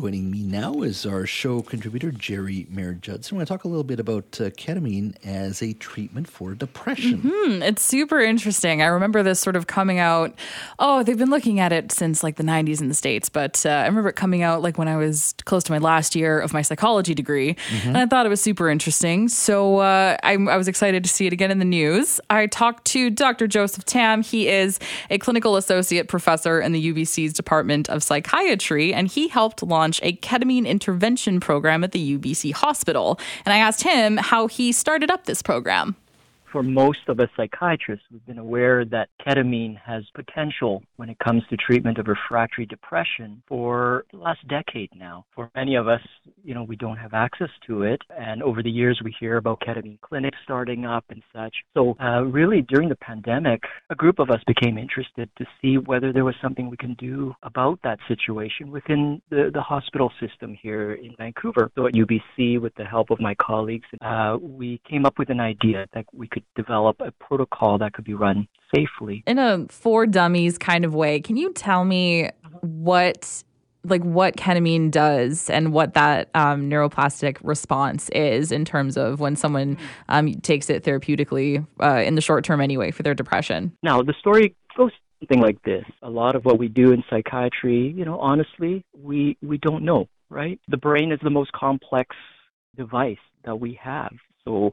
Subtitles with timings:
[0.00, 3.34] Joining me now is our show contributor, Geri Mayer-Judson.
[3.34, 7.22] I want to talk a little bit about uh, ketamine as a treatment for depression.
[7.24, 8.80] Hmm, it's super interesting.
[8.80, 10.38] I remember this sort of coming out.
[10.78, 13.70] Oh, they've been looking at it since like the 90s in the States, but uh,
[13.70, 16.52] I remember it coming out like when I was close to my last year of
[16.52, 17.54] my psychology degree.
[17.54, 17.88] Mm-hmm.
[17.88, 19.26] And I thought it was super interesting.
[19.26, 22.20] So uh, I, I was excited to see it again in the news.
[22.30, 23.48] I talked to Dr.
[23.48, 24.22] Joseph Tam.
[24.22, 24.78] He is
[25.10, 30.12] a clinical associate professor in the UBC's Department of Psychiatry, and he helped launch a
[30.12, 33.18] ketamine intervention program at the UBC hospital.
[33.44, 35.96] And I asked him how he started up this program.
[36.52, 41.42] for most of us psychiatrists, we've been aware that ketamine has potential when it comes
[41.50, 45.24] to treatment of refractory depression for the last decade now.
[45.34, 46.00] For many of us,
[46.48, 48.00] you know, we don't have access to it.
[48.18, 51.54] And over the years, we hear about ketamine clinics starting up and such.
[51.74, 53.60] So, uh, really, during the pandemic,
[53.90, 57.34] a group of us became interested to see whether there was something we can do
[57.42, 61.70] about that situation within the, the hospital system here in Vancouver.
[61.74, 65.40] So, at UBC, with the help of my colleagues, uh, we came up with an
[65.40, 69.22] idea that we could develop a protocol that could be run safely.
[69.26, 72.30] In a for dummies kind of way, can you tell me
[72.62, 73.44] what
[73.84, 79.36] like what ketamine does and what that um, neuroplastic response is in terms of when
[79.36, 79.78] someone
[80.08, 83.72] um, takes it therapeutically uh, in the short term anyway for their depression?
[83.82, 84.90] Now, the story goes
[85.20, 85.84] something like this.
[86.02, 90.08] A lot of what we do in psychiatry, you know, honestly, we, we don't know,
[90.30, 90.60] right?
[90.68, 92.14] The brain is the most complex
[92.76, 94.12] device that we have.
[94.44, 94.72] So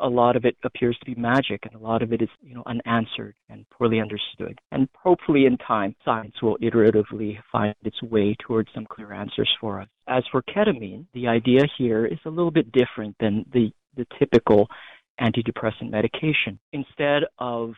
[0.00, 2.54] a lot of it appears to be magic and a lot of it is, you
[2.54, 4.58] know, unanswered and poorly understood.
[4.72, 9.80] And hopefully in time, science will iteratively find its way towards some clear answers for
[9.80, 9.88] us.
[10.08, 14.68] As for ketamine, the idea here is a little bit different than the, the typical
[15.20, 16.58] antidepressant medication.
[16.72, 17.74] Instead of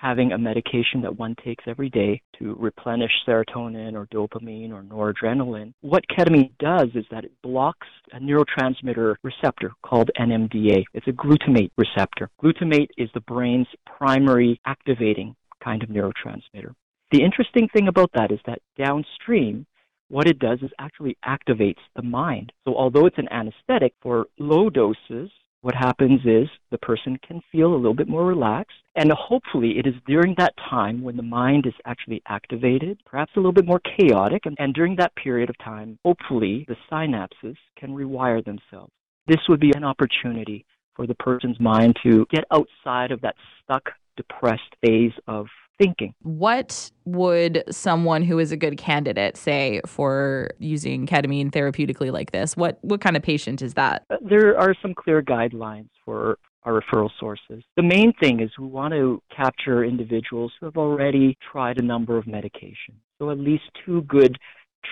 [0.00, 5.74] having a medication that one takes every day to replenish serotonin or dopamine or noradrenaline,
[5.82, 10.84] what ketamine does is that it blocks a neurotransmitter receptor called NMDA.
[10.94, 12.30] It's a glutamate receptor.
[12.42, 16.74] Glutamate is the brain's primary activating kind of neurotransmitter.
[17.12, 19.66] The interesting thing about that is that downstream,
[20.08, 22.52] what it does is actually activates the mind.
[22.64, 25.30] So although it's an anesthetic for low doses,
[25.62, 28.76] what happens is the person can feel a little bit more relaxed.
[28.96, 33.38] And hopefully, it is during that time when the mind is actually activated, perhaps a
[33.38, 34.46] little bit more chaotic.
[34.46, 38.92] And, and during that period of time, hopefully, the synapses can rewire themselves.
[39.26, 40.64] This would be an opportunity
[40.96, 43.84] for the person's mind to get outside of that stuck,
[44.16, 45.46] depressed phase of
[45.80, 46.14] thinking.
[46.22, 52.56] What would someone who is a good candidate say for using ketamine therapeutically like this?
[52.56, 54.04] What what kind of patient is that?
[54.10, 57.64] Uh, There are some clear guidelines for our referral sources.
[57.76, 62.18] The main thing is we want to capture individuals who have already tried a number
[62.18, 63.00] of medications.
[63.18, 64.36] So at least two good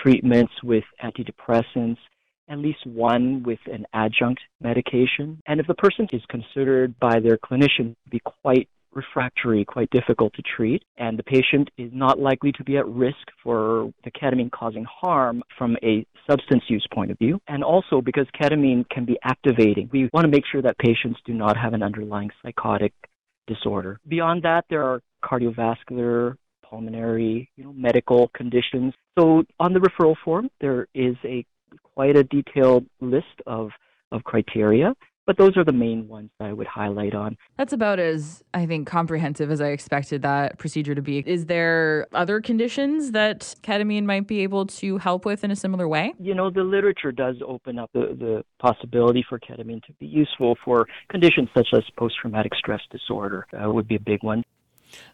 [0.02, 1.98] treatments with antidepressants,
[2.48, 5.42] at least one with an adjunct medication.
[5.46, 10.32] And if the person is considered by their clinician to be quite refractory, quite difficult
[10.34, 14.50] to treat, and the patient is not likely to be at risk for the ketamine
[14.50, 17.40] causing harm from a substance use point of view.
[17.48, 21.32] And also because ketamine can be activating, we want to make sure that patients do
[21.32, 22.92] not have an underlying psychotic
[23.46, 23.98] disorder.
[24.06, 28.94] Beyond that, there are cardiovascular, pulmonary, you know, medical conditions.
[29.18, 31.44] So on the referral form, there is a
[31.82, 33.70] quite a detailed list of,
[34.12, 34.94] of criteria.
[35.28, 37.36] But those are the main ones that I would highlight on.
[37.58, 41.18] That's about as I think comprehensive as I expected that procedure to be.
[41.18, 45.86] Is there other conditions that ketamine might be able to help with in a similar
[45.86, 46.14] way?
[46.18, 50.56] You know, the literature does open up the, the possibility for ketamine to be useful
[50.64, 54.42] for conditions such as post traumatic stress disorder, uh, would be a big one.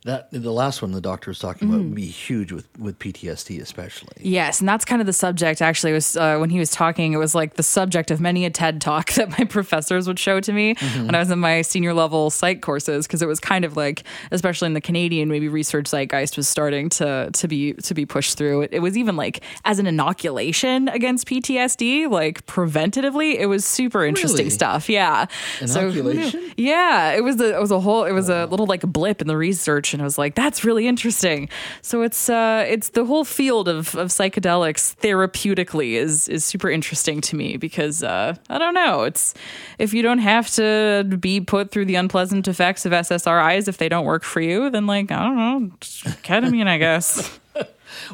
[0.04, 3.60] That the last one the doctor was talking about would be huge with with PTSD,
[3.60, 4.12] especially.
[4.20, 5.62] Yes, and that's kind of the subject.
[5.62, 7.12] Actually, was uh, when he was talking.
[7.14, 10.40] It was like the subject of many a TED talk that my professors would show
[10.40, 13.64] to me when I was in my senior level psych courses, because it was kind
[13.64, 17.94] of like, especially in the Canadian maybe research zeitgeist was starting to to be to
[17.94, 18.62] be pushed through.
[18.62, 23.36] It, it was even like as an inoculation against PTSD, like preventatively.
[23.38, 24.50] It was super interesting Really?
[24.50, 24.88] stuff.
[24.90, 25.26] Yeah,
[25.64, 25.80] So?
[25.88, 26.52] Inoculation?
[26.58, 29.22] yeah, it was a it was a whole it was a little like a blip
[29.22, 31.48] in the research research and I was like, that's really interesting.
[31.80, 37.20] So it's uh, it's the whole field of, of psychedelics therapeutically is is super interesting
[37.22, 39.04] to me because uh, I don't know.
[39.04, 39.34] It's
[39.78, 43.88] if you don't have to be put through the unpleasant effects of SSRIs if they
[43.88, 47.40] don't work for you, then like I don't know, ketamine, I guess.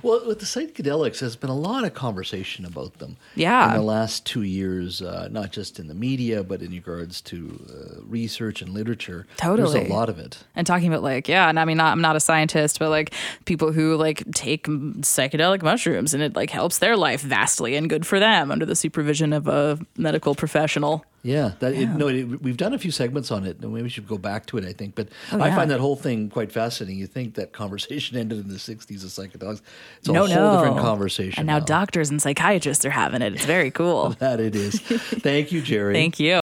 [0.03, 3.17] Well, with the psychedelics, there's been a lot of conversation about them.
[3.35, 3.69] Yeah.
[3.71, 7.39] In the last two years, uh, not just in the media, but in regards to
[7.71, 9.27] uh, research and literature.
[9.37, 9.73] Totally.
[9.73, 10.39] There's a lot of it.
[10.55, 13.13] and talking about like yeah and i mean not, i'm not a scientist but like
[13.45, 18.07] people who like take psychedelic mushrooms and it like helps their life vastly and good
[18.07, 22.57] for them under the supervision of a medical professional Yeah, that It, no, it, we've
[22.57, 24.65] done a few segments on it, and maybe we should go back to it.
[24.65, 25.57] I think, but oh, I Oh, yeah.
[25.57, 26.99] find that whole thing quite fascinating.
[26.99, 29.61] You think that conversation ended in the '60s of psychedelics?
[29.99, 31.41] It's a no whole no different conversation.
[31.41, 34.81] and now doctors and psychiatrists are having it it's very cool that it is.
[34.81, 35.93] Thank you, Geri.
[35.95, 36.33] thank you